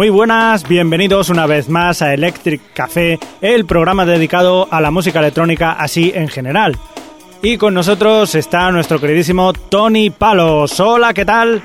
[0.00, 5.18] Muy buenas, bienvenidos una vez más a Electric Café, el programa dedicado a la música
[5.18, 6.74] electrónica así en general.
[7.42, 10.80] Y con nosotros está nuestro queridísimo Tony Palos.
[10.80, 11.60] Hola, ¿qué tal?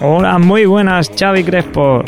[0.00, 2.02] Hola, muy buenas, Xavi Crespo.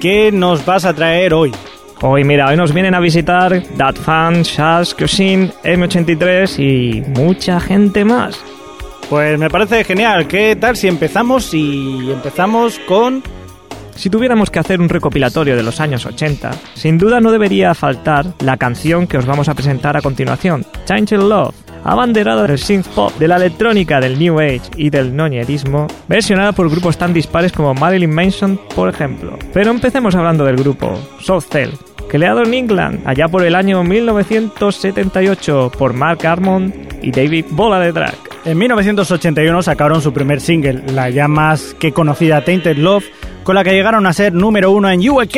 [0.00, 1.52] ¿Qué nos vas a traer hoy?
[2.00, 8.06] Hoy, mira, hoy nos vienen a visitar Dat Fan, Shaz, Cuisine, M83 y mucha gente
[8.06, 8.42] más.
[9.10, 10.26] Pues me parece genial.
[10.26, 13.22] ¿Qué tal si empezamos y empezamos con
[14.00, 18.24] si tuviéramos que hacer un recopilatorio de los años 80, sin duda no debería faltar
[18.38, 21.54] la canción que os vamos a presentar a continuación, Change Love,
[21.84, 26.70] abanderada del synth pop, de la electrónica, del new age y del noñerismo, versionada por
[26.70, 29.38] grupos tan dispares como Marilyn Manson, por ejemplo.
[29.52, 31.72] Pero empecemos hablando del grupo, South Cell,
[32.08, 37.92] creado en England allá por el año 1978 por Mark Armond y David Bola de
[37.92, 38.30] Drag.
[38.46, 43.04] En 1981 sacaron su primer single, la ya más que conocida Tainted Love,
[43.42, 45.36] con la que llegaron a ser número uno en UK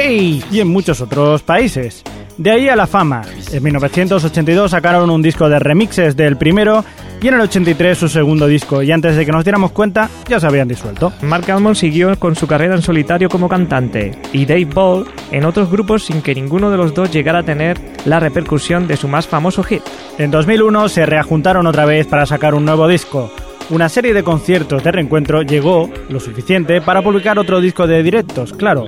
[0.51, 2.03] y en muchos otros países.
[2.39, 3.23] De ahí a la fama.
[3.53, 6.85] En 1982 sacaron un disco de remixes del primero
[7.21, 10.41] y en el 83 su segundo disco, y antes de que nos diéramos cuenta ya
[10.41, 11.13] se habían disuelto.
[11.23, 15.71] Mark Almond siguió con su carrera en solitario como cantante y Dave Ball en otros
[15.71, 19.29] grupos sin que ninguno de los dos llegara a tener la repercusión de su más
[19.29, 19.83] famoso hit.
[20.19, 23.31] En 2001 se reajuntaron otra vez para sacar un nuevo disco.
[23.73, 28.53] Una serie de conciertos de reencuentro llegó lo suficiente para publicar otro disco de directos,
[28.53, 28.85] claro,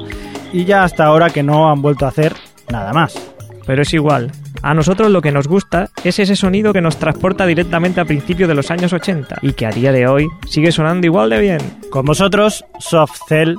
[0.52, 2.34] y ya hasta ahora que no han vuelto a hacer
[2.70, 3.18] nada más.
[3.66, 7.46] Pero es igual, a nosotros lo que nos gusta es ese sonido que nos transporta
[7.46, 11.06] directamente a principios de los años 80 y que a día de hoy sigue sonando
[11.06, 11.60] igual de bien.
[11.88, 13.54] Con vosotros, Soft Cell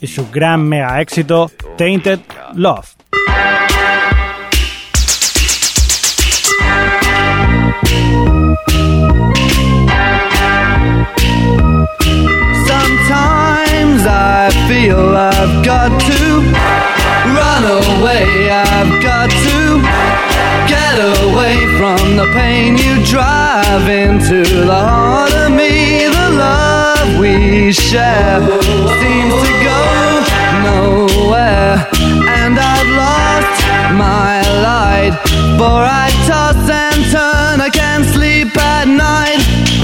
[0.00, 2.20] y su gran mega éxito Tainted
[2.54, 2.94] Love.
[12.66, 16.20] Sometimes I feel I've got to
[17.38, 19.58] run away, I've got to
[20.68, 26.06] get away from the pain you drive into the heart of me.
[26.06, 28.40] The love we share
[29.00, 29.80] seems to go
[30.68, 31.88] nowhere,
[32.40, 33.58] and I've lost
[33.96, 35.14] my light.
[35.58, 39.51] For I toss and turn, I can't sleep at night.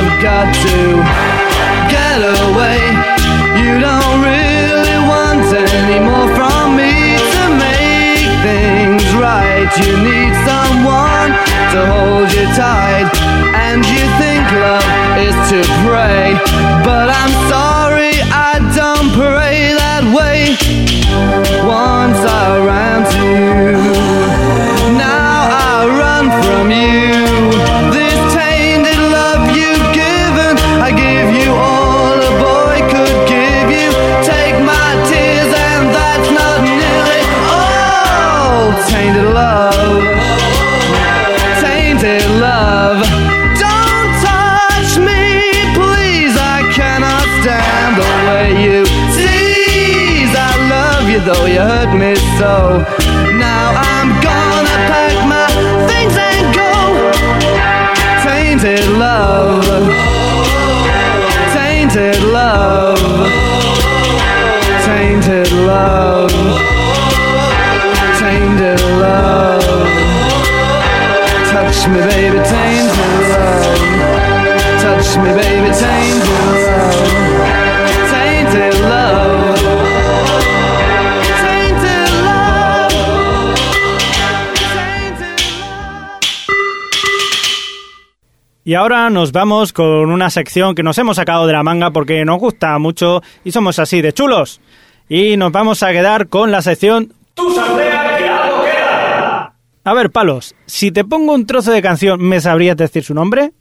[0.00, 0.76] I've got to
[1.92, 2.80] get away.
[3.60, 9.68] You don't really want any more from me to make things right.
[9.76, 11.36] You need someone
[11.76, 13.12] to hold you tight,
[13.52, 14.88] and you think love
[15.20, 16.32] is to pray,
[16.80, 20.56] but I'm sorry I don't pray that way.
[21.68, 23.76] Once I ran to you,
[24.96, 27.59] now I run from you.
[39.10, 40.04] Tainted love,
[41.60, 43.02] tainted love.
[43.58, 46.36] Don't touch me, please.
[46.38, 48.84] I cannot stand the way you
[49.16, 50.32] tease.
[50.32, 52.86] I love you though you hurt me so.
[53.34, 55.48] Now I'm gonna pack my
[55.90, 56.70] things and go.
[58.22, 59.66] Tainted love,
[61.52, 63.00] tainted love,
[64.86, 66.30] tainted love,
[88.70, 92.24] Y ahora nos vamos con una sección que nos hemos sacado de la manga porque
[92.24, 94.60] nos gusta mucho y somos así de chulos.
[95.08, 97.12] Y nos vamos a quedar con la sección.
[99.82, 103.52] A ver, Palos, si te pongo un trozo de canción, ¿me sabrías decir su nombre?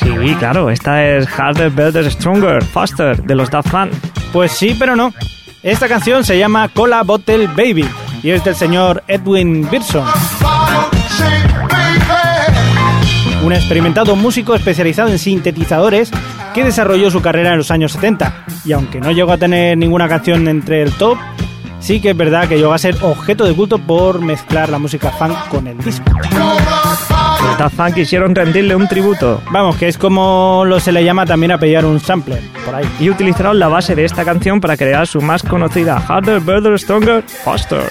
[0.00, 3.92] Sí, claro, esta es Harder, Better, Stronger, Faster de los Daft Punk.
[4.32, 5.14] Pues sí, pero no.
[5.62, 7.88] Esta canción se llama Cola Bottle Baby
[8.22, 10.06] y es del señor Edwin Birson.
[13.42, 16.10] Un experimentado músico especializado en sintetizadores
[16.54, 18.44] que desarrolló su carrera en los años 70.
[18.64, 21.16] Y aunque no llegó a tener ninguna canción entre el top,
[21.80, 25.10] sí que es verdad que llegó a ser objeto de culto por mezclar la música
[25.10, 26.04] funk con el disco.
[27.58, 31.52] Daft Punk quisieron rendirle un tributo Vamos, que es como lo se le llama también
[31.52, 32.88] a pillar un sampler, por ahí.
[33.00, 37.22] y utilizaron la base de esta canción para crear su más conocida Harder, Better, Stronger,
[37.22, 37.90] Faster.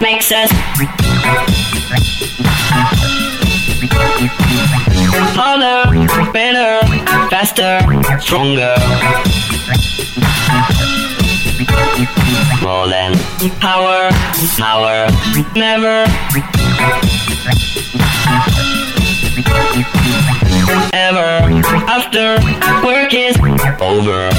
[0.00, 0.50] Makes us
[5.34, 6.80] harder, better,
[7.30, 7.80] faster,
[8.20, 8.74] stronger.
[12.62, 13.14] More than
[13.60, 14.10] power,
[14.58, 15.08] power,
[15.54, 16.04] never.
[20.92, 21.46] Ever
[21.88, 22.38] after
[22.84, 23.36] work is
[23.80, 24.30] over.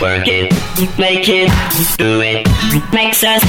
[0.00, 0.52] Work it,
[0.96, 1.50] make it,
[1.96, 2.46] do it,
[2.92, 3.42] makes us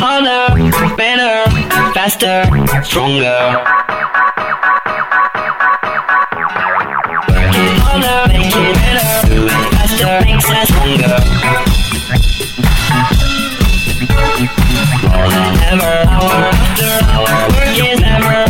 [0.00, 1.48] harder, better,
[1.94, 2.42] faster,
[2.82, 3.62] stronger.
[7.28, 7.54] Work
[7.86, 11.18] harder, make it better, do it faster, makes us stronger.
[15.06, 18.49] More than ever, hour after hour, work is never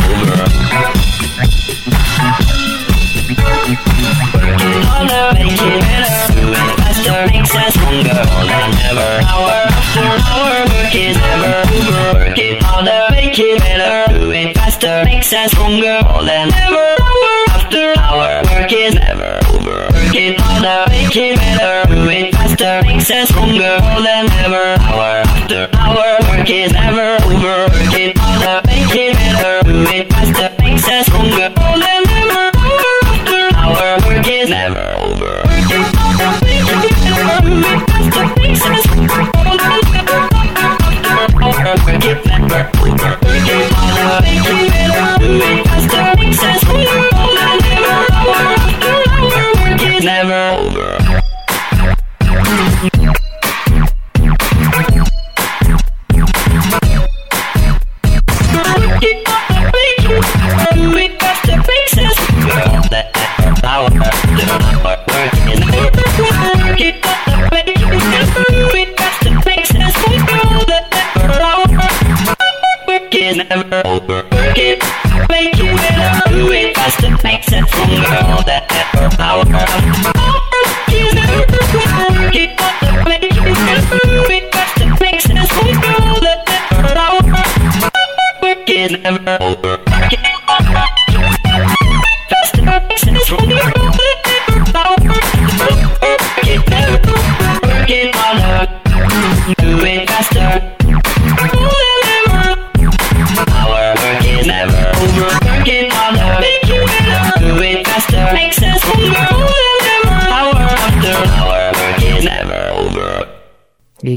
[9.71, 12.33] after hour, work is never over.
[12.35, 12.61] It
[13.59, 15.99] better, do faster, makes us stronger.
[16.25, 19.87] Than ever, hour after hour, work is never over.
[19.93, 23.79] Work it harder, make it better, do faster, makes us stronger.
[24.03, 27.67] Than ever, hour after hour, work is never over.
[27.71, 30.20] Work it harder, make it better, do
[42.63, 44.60] Thank you.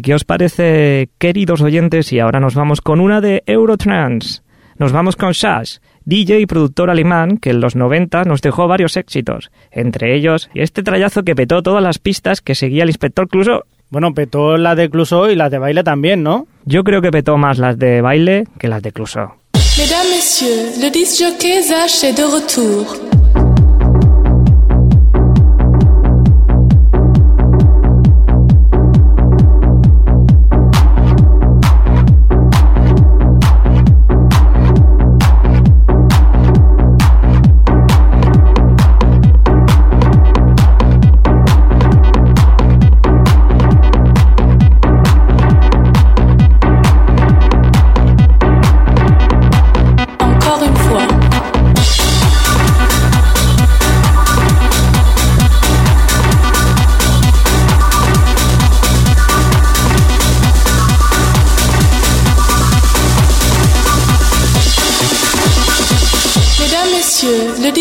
[0.04, 2.12] Qué os parece, queridos oyentes?
[2.12, 4.42] Y ahora nos vamos con una de Eurotrance.
[4.78, 8.96] Nos vamos con Sash, DJ y productor alemán que en los 90 nos dejó varios
[8.96, 13.62] éxitos, entre ellos este trayazo que petó todas las pistas que seguía el inspector Clouseau.
[13.88, 16.46] Bueno, petó la de Clouseau y las de baile también, ¿no?
[16.66, 19.30] Yo creo que petó más las de baile que las de Clouseau.
[19.78, 23.23] Mesdames, Messieurs, le disc jockey Zach est de retour.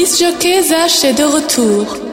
[0.03, 2.12] Disc jockey Zach est de retour.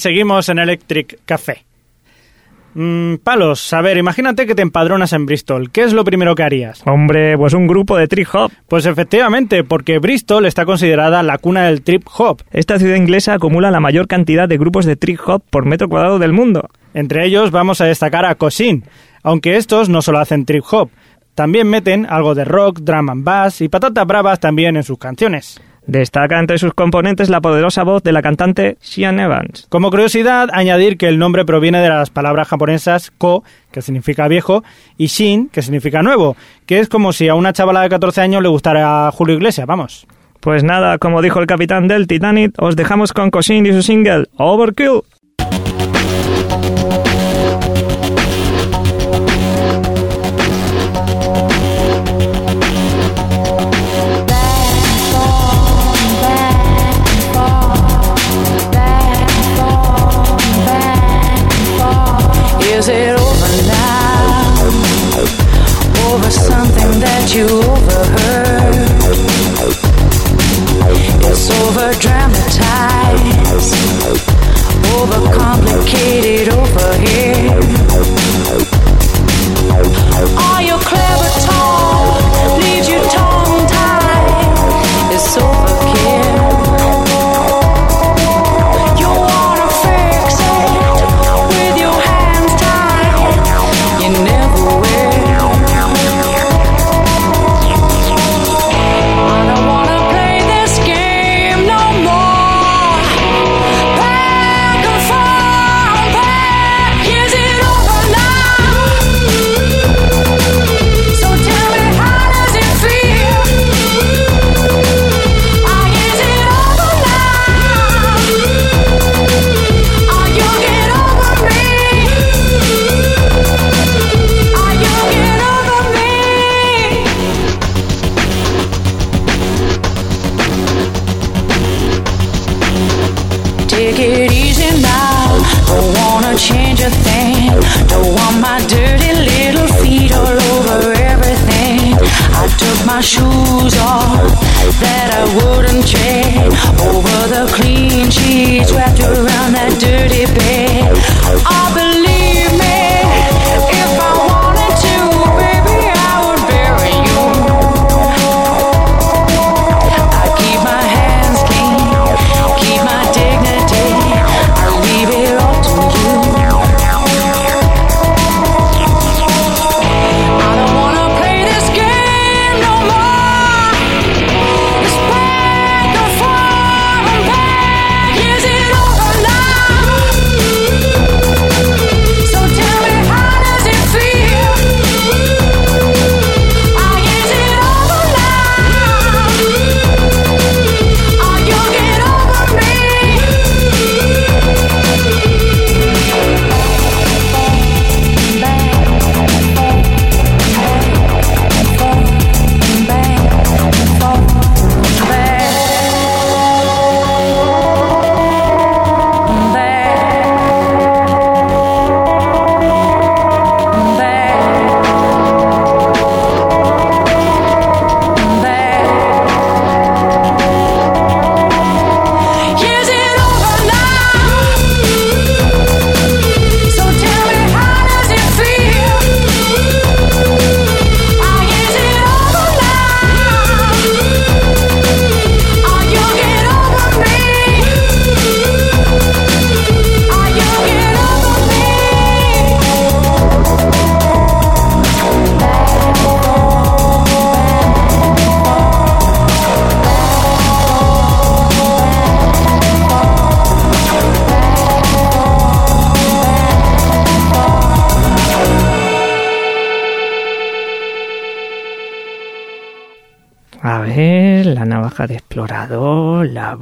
[0.00, 1.64] Seguimos en Electric Café.
[2.74, 5.70] Mm, palos, a ver, imagínate que te empadronas en Bristol.
[5.70, 6.82] ¿Qué es lo primero que harías?
[6.86, 8.52] Hombre, pues un grupo de trip hop.
[8.68, 12.42] Pues efectivamente, porque Bristol está considerada la cuna del trip hop.
[12.52, 16.18] Esta ciudad inglesa acumula la mayor cantidad de grupos de trip hop por metro cuadrado
[16.18, 16.68] del mundo.
[16.94, 18.84] Entre ellos vamos a destacar a Cosin,
[19.22, 20.90] aunque estos no solo hacen trip hop,
[21.34, 25.60] también meten algo de rock, drum and bass y patatas bravas también en sus canciones.
[25.86, 29.66] Destaca entre sus componentes la poderosa voz de la cantante Sian Evans.
[29.70, 34.62] Como curiosidad, añadir que el nombre proviene de las palabras japonesas ko, que significa viejo,
[34.96, 38.42] y shin, que significa nuevo, que es como si a una chavala de 14 años
[38.42, 40.06] le gustara Julio Iglesias, vamos.
[40.40, 44.26] Pues nada, como dijo el capitán del Titanic, os dejamos con Cosin y su single
[44.36, 45.02] Overkill.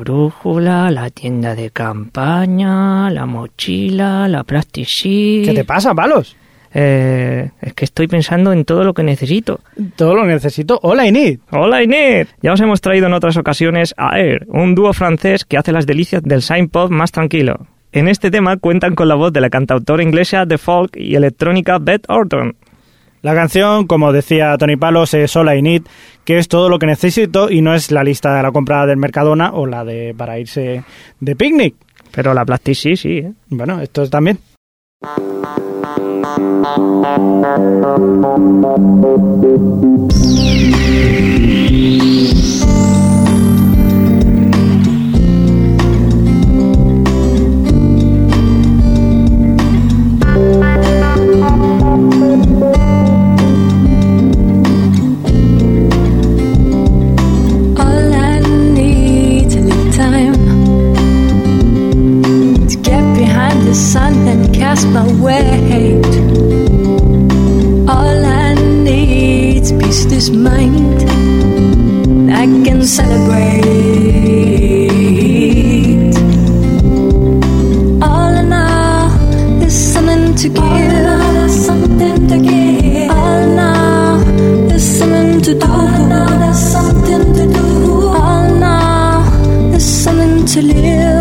[0.09, 5.45] Brújula, la tienda de campaña, la mochila, la plastic sheet.
[5.45, 6.35] ¿Qué te pasa, palos?
[6.73, 9.61] Eh, es que estoy pensando en todo lo que necesito.
[9.97, 10.79] Todo lo necesito.
[10.83, 11.41] Hola, Inid.
[11.51, 15.59] Hola Inés, ya os hemos traído en otras ocasiones a Air, un dúo francés que
[15.59, 17.67] hace las delicias del sign pop más tranquilo.
[17.93, 21.79] En este tema cuentan con la voz de la cantautora inglesa de folk y electrónica
[21.79, 22.57] Beth Orton.
[23.21, 25.83] La canción, como decía Tony Palos, es Hola, Inid,
[26.25, 28.97] que es todo lo que necesito y no es la lista de la compra del
[28.97, 30.85] Mercadona o la de para irse
[31.19, 31.75] de picnic.
[32.13, 33.19] Pero la plastic sí, sí.
[33.19, 33.33] ¿eh?
[33.49, 34.39] Bueno, esto es también.
[64.39, 66.13] And cast my weight.
[67.89, 71.03] All I need's peace this mind.
[72.31, 73.65] I can celebrate.
[78.09, 79.09] All in all,
[79.59, 80.93] there's something to give.
[81.69, 83.11] something to give.
[83.11, 84.19] All in all,
[84.69, 85.73] there's something to do.
[86.43, 87.67] there's something to do.
[88.23, 89.23] All in all,
[89.71, 91.18] there's something to live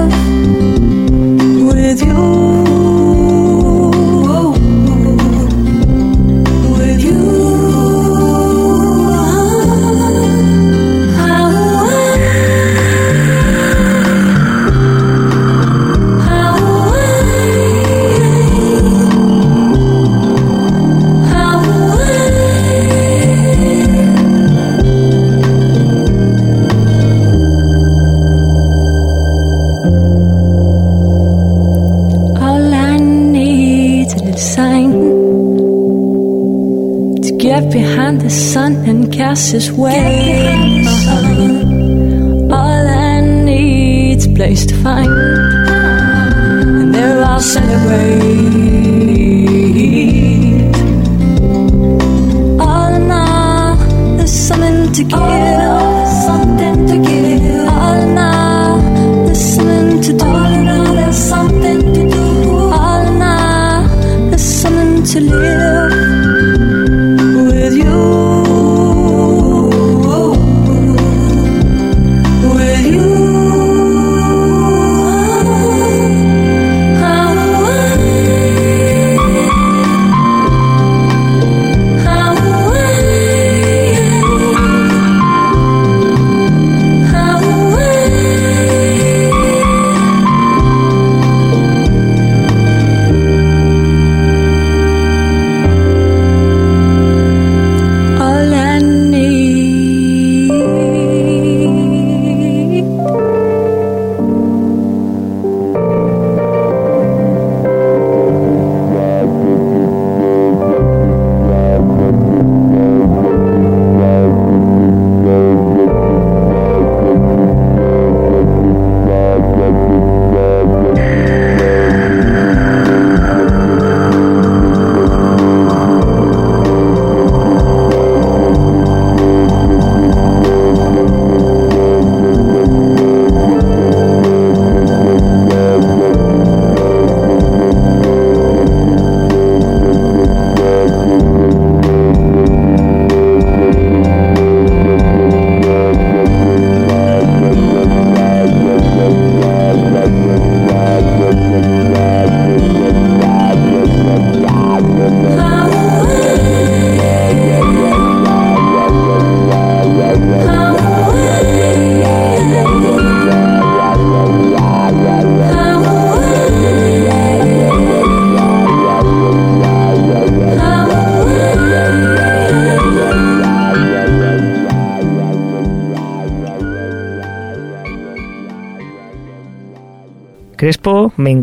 [39.38, 40.16] fastest way.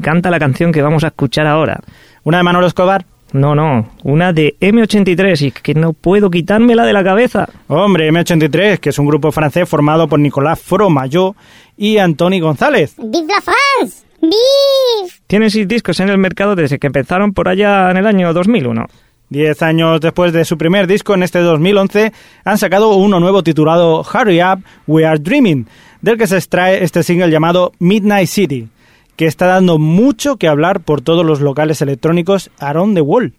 [0.04, 1.80] Encanta la canción que vamos a escuchar ahora.
[2.24, 3.06] ¿Una de Manolo Escobar?
[3.32, 7.48] No, no, una de M83 y que no puedo quitármela de la cabeza.
[7.68, 11.34] Hombre, M83, que es un grupo francés formado por Nicolás Fromayo
[11.78, 12.94] y Antoni González.
[12.98, 14.04] ¡Vive la France!
[14.20, 15.10] ¡Vive!
[15.26, 18.84] Tienen seis discos en el mercado desde que empezaron por allá en el año 2001.
[19.30, 22.12] Diez años después de su primer disco, en este 2011,
[22.44, 25.66] han sacado uno nuevo titulado Hurry Up, We Are Dreaming,
[26.02, 28.68] del que se extrae este single llamado Midnight City,
[29.16, 33.32] que está dando mucho que hablar por todos los locales electrónicos around the world.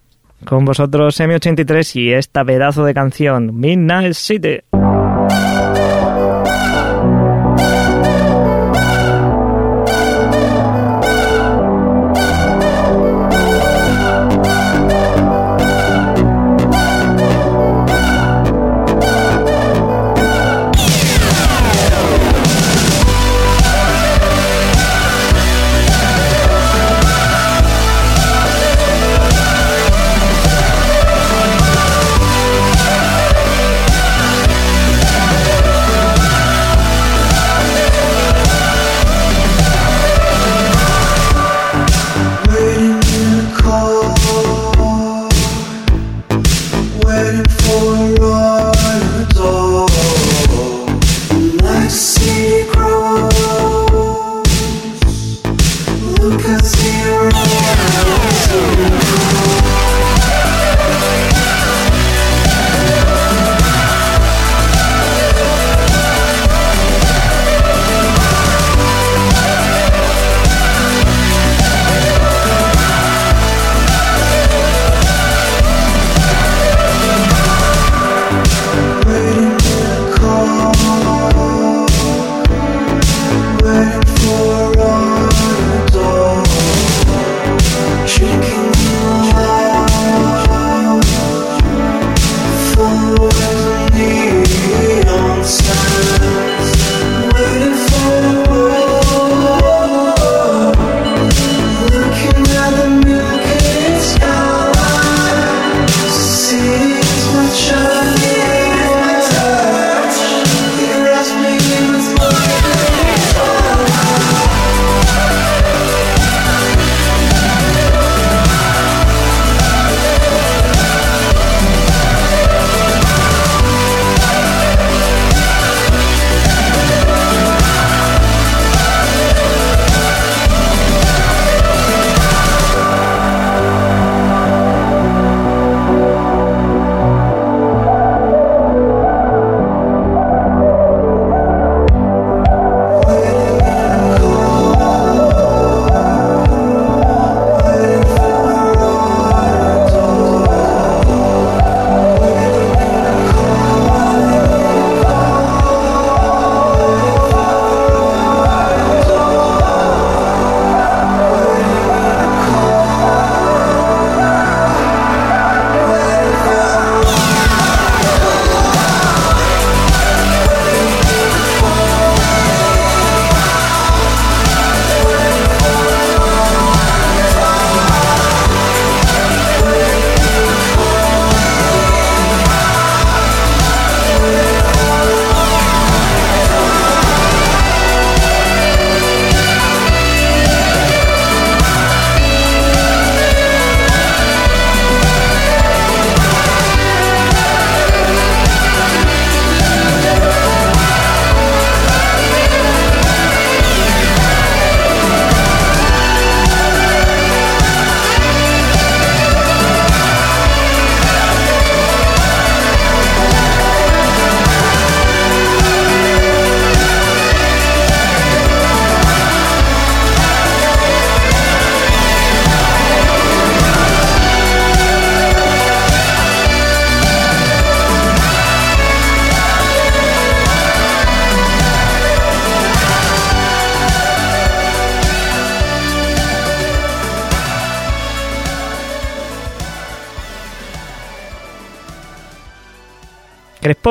[0.46, 4.60] Con vosotros M83 y esta pedazo de canción, Midnight City.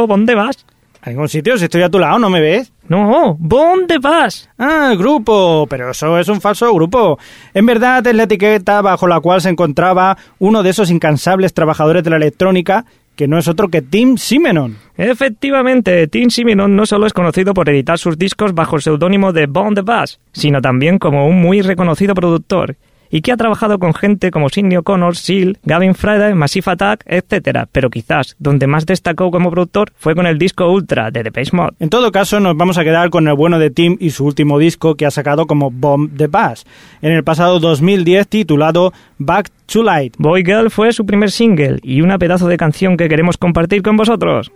[0.06, 0.64] ¿dónde vas?
[1.02, 1.58] ¿A ningún sitio?
[1.58, 2.72] Si estoy a tu lado, ¿no me ves?
[2.88, 4.48] No, ¿dónde vas?
[4.58, 5.66] Ah, grupo.
[5.68, 7.18] Pero eso es un falso grupo.
[7.52, 12.02] En verdad es la etiqueta bajo la cual se encontraba uno de esos incansables trabajadores
[12.04, 12.86] de la electrónica
[13.16, 14.76] que no es otro que Tim Simenon.
[14.96, 19.46] Efectivamente, Tim Simenon no solo es conocido por editar sus discos bajo el seudónimo de
[19.46, 22.76] Bon the Bass, sino también como un muy reconocido productor
[23.14, 27.68] y que ha trabajado con gente como Sidney O'Connor, Seal, Gavin Friday, Massive Attack, etc.
[27.70, 31.50] Pero quizás donde más destacó como productor fue con el disco Ultra de The Page
[31.52, 31.74] Mod.
[31.78, 34.58] En todo caso, nos vamos a quedar con el bueno de Tim y su último
[34.58, 36.66] disco que ha sacado como Bomb the Bass,
[37.02, 40.16] en el pasado 2010 titulado Back to Light.
[40.18, 43.96] Boy Girl fue su primer single y una pedazo de canción que queremos compartir con
[43.96, 44.50] vosotros.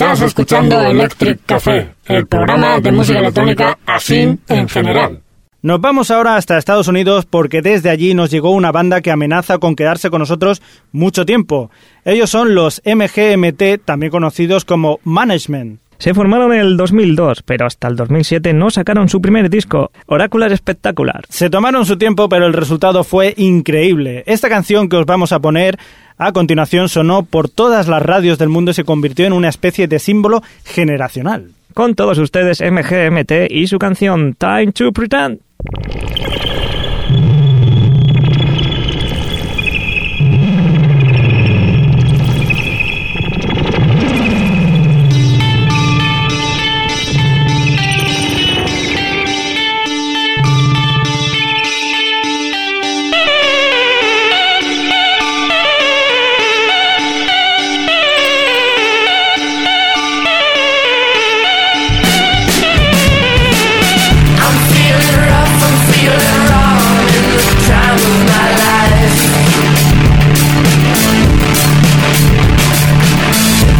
[0.00, 5.22] Estás escuchando Electric Café, el programa de música electrónica así en general.
[5.60, 9.58] Nos vamos ahora hasta Estados Unidos porque desde allí nos llegó una banda que amenaza
[9.58, 11.72] con quedarse con nosotros mucho tiempo.
[12.04, 15.80] Ellos son los MGMT, también conocidos como Management.
[15.98, 20.56] Se formaron en el 2002, pero hasta el 2007 no sacaron su primer disco, Oracular
[20.56, 21.24] Spectacular.
[21.28, 24.22] Se tomaron su tiempo, pero el resultado fue increíble.
[24.26, 25.76] Esta canción que os vamos a poner
[26.16, 29.88] a continuación sonó por todas las radios del mundo y se convirtió en una especie
[29.88, 31.50] de símbolo generacional.
[31.74, 35.40] Con todos ustedes MGMT y su canción Time to Pretend.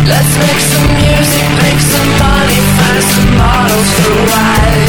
[0.09, 4.88] Let's make some music, make some money, find some models for wives.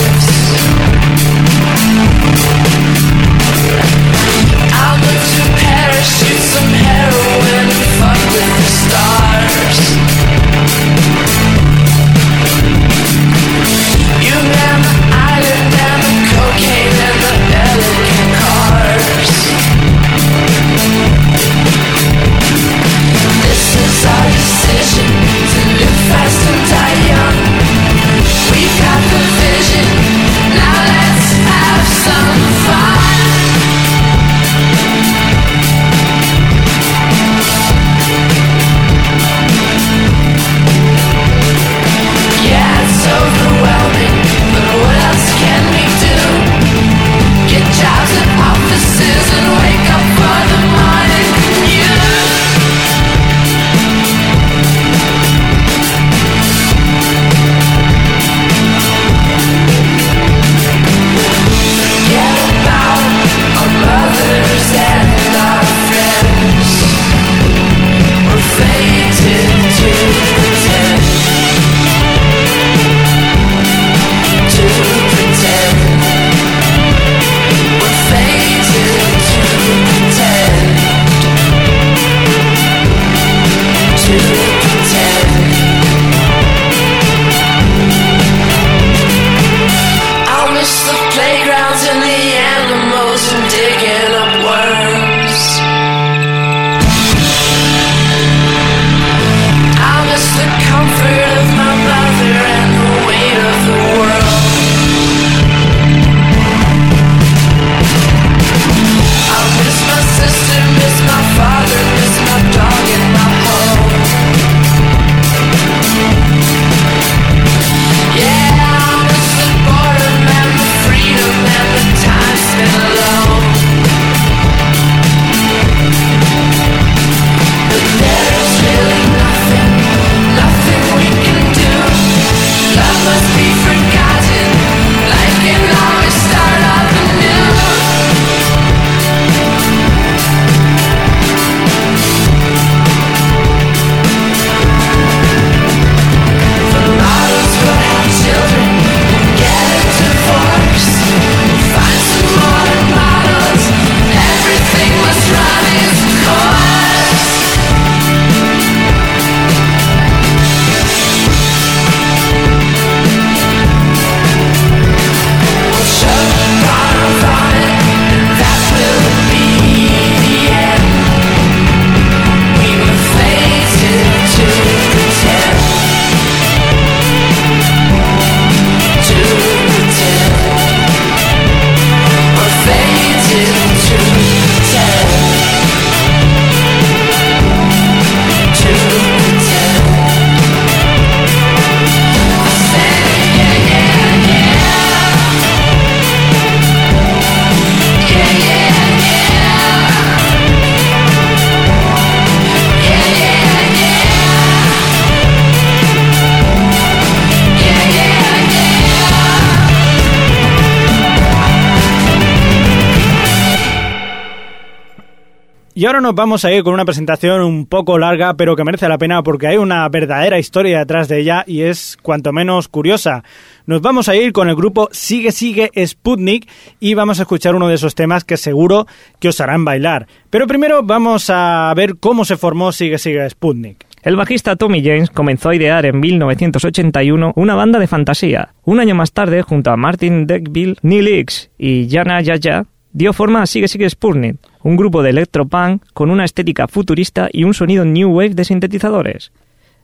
[215.80, 218.90] Y ahora nos vamos a ir con una presentación un poco larga, pero que merece
[218.90, 223.24] la pena porque hay una verdadera historia detrás de ella y es cuanto menos curiosa.
[223.66, 226.50] Nos vamos a ir con el grupo Sigue Sigue Sputnik
[226.82, 228.88] y vamos a escuchar uno de esos temas que seguro
[229.22, 230.08] que os harán bailar.
[230.30, 233.86] Pero primero vamos a ver cómo se formó Sigue Sigue Sputnik.
[234.04, 238.50] El bajista Tommy James comenzó a idear en 1981 una banda de fantasía.
[238.66, 243.42] Un año más tarde, junto a Martin Deckville, Neil X y Jana Yaya, dio forma
[243.42, 247.86] a Sigue Sigue Sputnik, un grupo de electropunk con una estética futurista y un sonido
[247.86, 249.32] new wave de sintetizadores.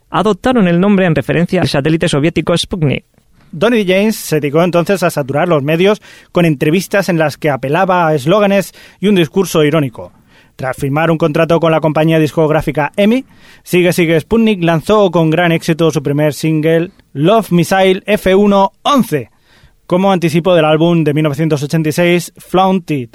[0.10, 3.06] Adoptaron el nombre en referencia al satélite soviético Sputnik.
[3.52, 6.02] Donny James se dedicó entonces a saturar los medios
[6.32, 10.12] con entrevistas en las que apelaba a eslóganes y un discurso irónico.
[10.56, 13.26] Tras firmar un contrato con la compañía discográfica EMI,
[13.64, 19.30] Sigue Sigue Sputnik lanzó con gran éxito su primer single Love Missile F1-11
[19.88, 23.10] como anticipo del álbum de 1986 Flaunted,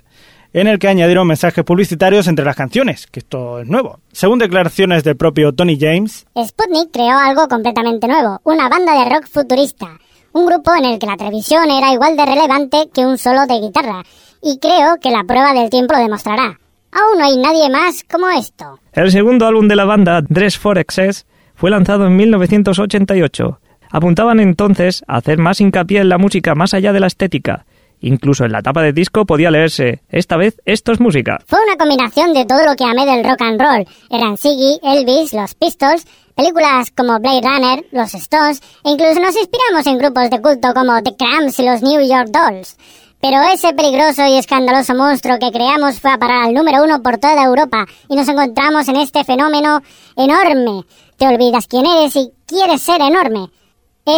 [0.53, 4.01] en el que añadieron mensajes publicitarios entre las canciones, que esto es nuevo.
[4.13, 9.27] Según declaraciones del propio Tony James, Sputnik creó algo completamente nuevo, una banda de rock
[9.29, 9.99] futurista,
[10.33, 13.61] un grupo en el que la televisión era igual de relevante que un solo de
[13.61, 14.03] guitarra,
[14.43, 16.59] y creo que la prueba del tiempo lo demostrará.
[16.93, 18.81] Aún no hay nadie más como esto.
[18.93, 23.61] El segundo álbum de la banda, Dress for Excess, fue lanzado en 1988.
[23.91, 27.67] Apuntaban entonces a hacer más hincapié en la música más allá de la estética.
[28.01, 31.39] Incluso en la tapa de disco podía leerse, esta vez esto es música.
[31.47, 33.87] Fue una combinación de todo lo que amé del rock and roll.
[34.11, 39.87] Eran Siggy, Elvis, los Pistols, películas como Blade Runner, los Stones, e incluso nos inspiramos
[39.87, 42.77] en grupos de culto como The Cramps y los New York Dolls.
[43.21, 47.19] Pero ese peligroso y escandaloso monstruo que creamos fue a parar al número uno por
[47.19, 49.83] toda Europa y nos encontramos en este fenómeno
[50.17, 50.87] enorme.
[51.19, 53.51] Te olvidas quién eres y quieres ser enorme.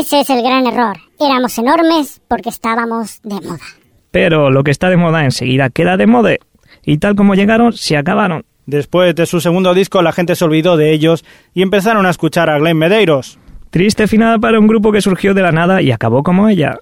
[0.01, 0.97] Ese es el gran error.
[1.21, 3.59] Éramos enormes porque estábamos de moda.
[4.11, 6.37] Pero lo que está de moda enseguida queda de moda.
[6.83, 8.45] Y tal como llegaron, se acabaron.
[8.65, 12.49] después de su segundo disco la gente se olvidó de ellos y empezaron a escuchar
[12.49, 13.39] a Glenn Medeiros.
[13.71, 16.79] Triste final para un grupo que surgió de la nada y acabó como ella.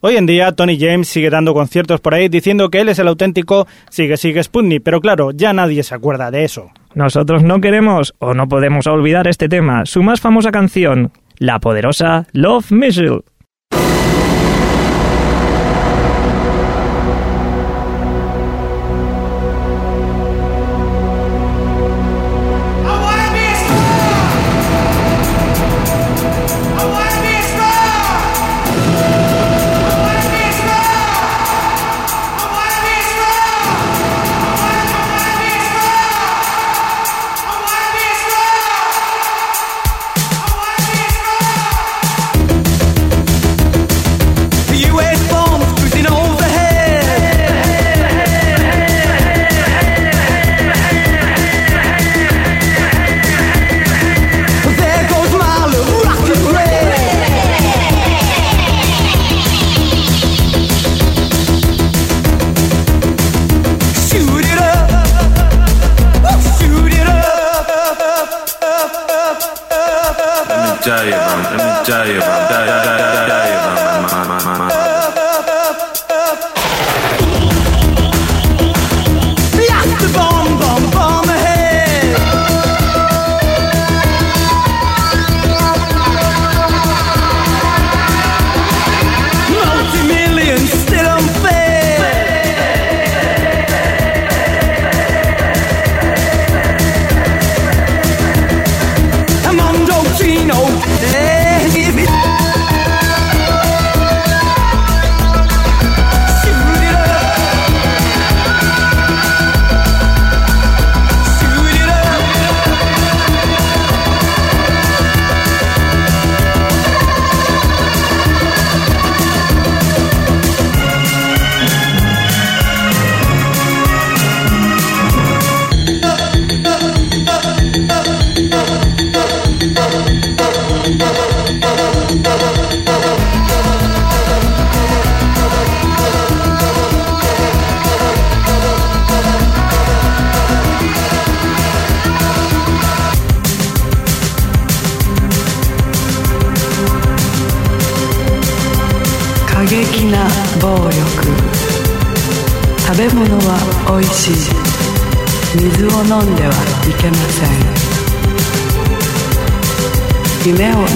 [0.00, 3.08] Hoy en día Tony James sigue dando conciertos por ahí diciendo que él es el
[3.08, 6.70] auténtico Sigue Sigue Sputnik, pero claro, ya nadie se acuerda de eso.
[6.94, 12.26] Nosotros no queremos o no podemos olvidar este tema, su más famosa canción, la poderosa
[12.32, 13.20] Love Missile.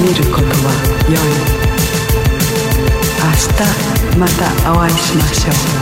[0.03, 0.50] 見ることは
[1.09, 1.16] 良い」
[3.22, 3.30] 「明
[4.11, 5.53] 日またお会いしましょう」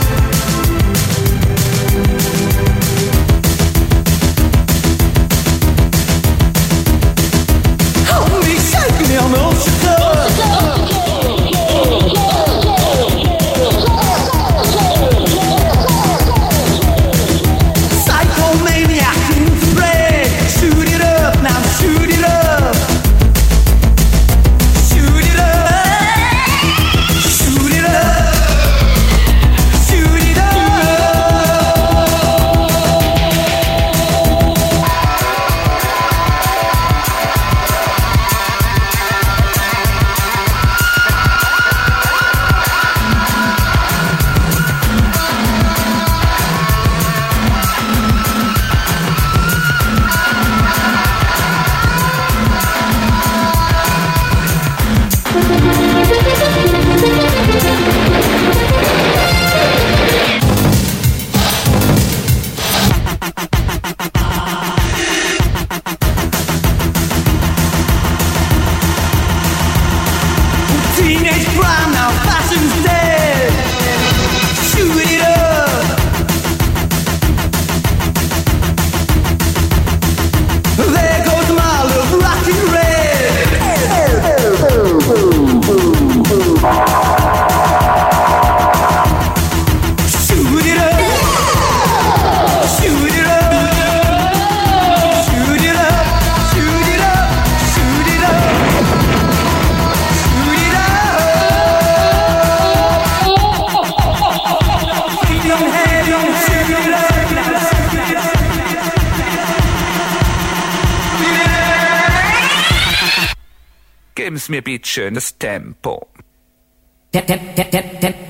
[114.91, 116.07] schönes Tempo.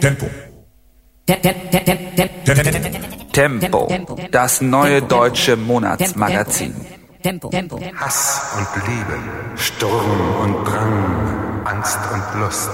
[0.02, 0.28] Tempo.
[3.32, 3.88] Tempo,
[4.30, 6.74] das neue deutsche Monatsmagazin.
[7.96, 8.22] Hass
[8.58, 9.18] und Liebe,
[9.56, 12.72] Sturm und Drang, Angst und Lust.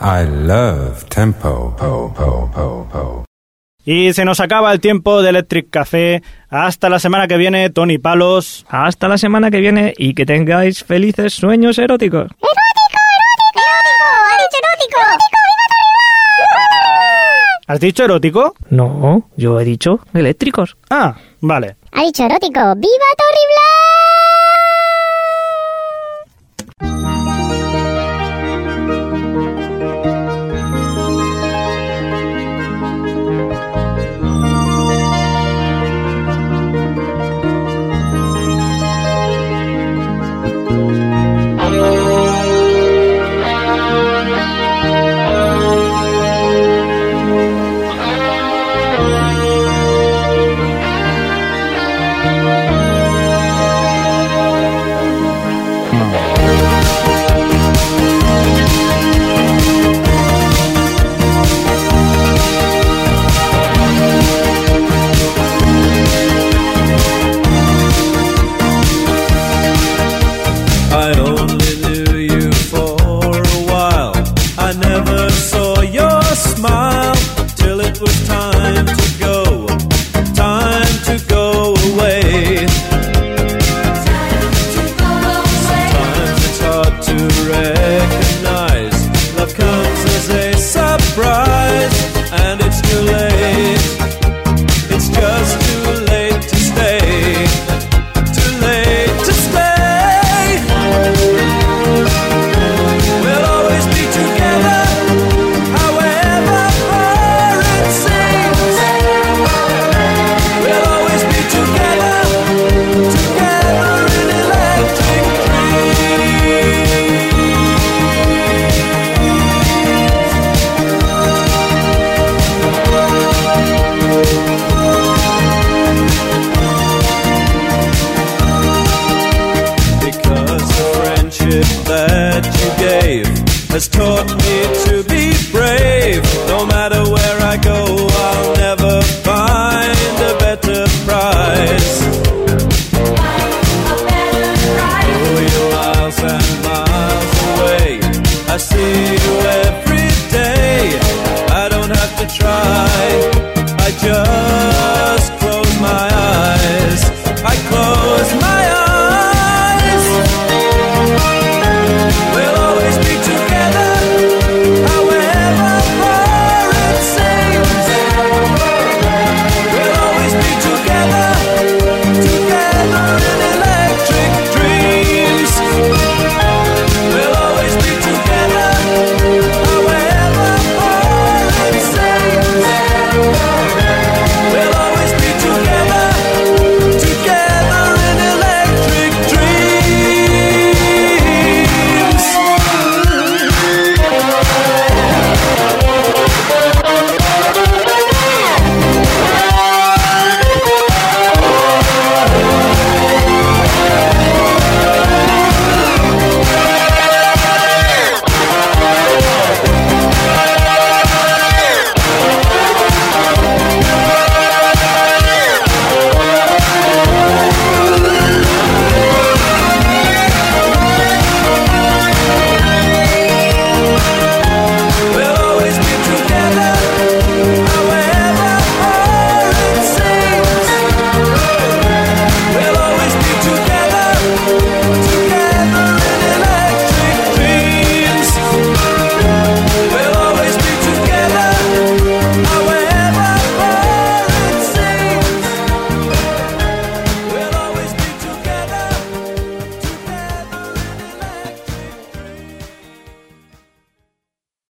[0.00, 1.74] I love tempo.
[1.76, 3.24] Po, po, po, po.
[3.84, 6.22] Y se nos acaba el tiempo de Electric Café.
[6.48, 8.64] Hasta la semana que viene, Tony Palos.
[8.68, 12.30] Hasta la semana que viene y que tengáis felices sueños eróticos.
[17.72, 18.54] ¿Has dicho erótico?
[18.68, 20.76] No, yo he dicho eléctricos.
[20.90, 21.76] Ah, vale.
[21.92, 22.60] Ha dicho erótico.
[22.76, 23.71] ¡Viva Torribla!